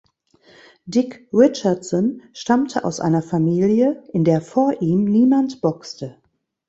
[0.87, 6.17] Dick Richardson stammte aus einer Familie, in der vor ihm niemand boxte.